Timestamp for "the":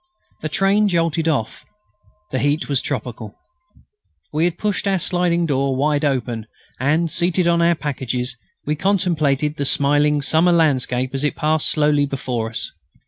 0.41-0.49, 2.31-2.39, 9.57-9.63